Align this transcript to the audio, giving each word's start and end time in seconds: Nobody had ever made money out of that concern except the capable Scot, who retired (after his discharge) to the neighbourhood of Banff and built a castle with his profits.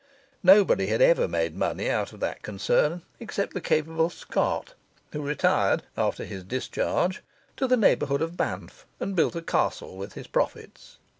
Nobody 0.41 0.87
had 0.87 0.99
ever 0.99 1.27
made 1.27 1.53
money 1.55 1.87
out 1.87 2.11
of 2.11 2.19
that 2.21 2.41
concern 2.41 3.03
except 3.19 3.53
the 3.53 3.61
capable 3.61 4.09
Scot, 4.09 4.73
who 5.11 5.21
retired 5.21 5.83
(after 5.95 6.25
his 6.25 6.43
discharge) 6.43 7.21
to 7.57 7.67
the 7.67 7.77
neighbourhood 7.77 8.23
of 8.23 8.35
Banff 8.35 8.87
and 8.99 9.15
built 9.15 9.35
a 9.35 9.43
castle 9.43 9.95
with 9.97 10.13
his 10.13 10.25
profits. 10.25 10.97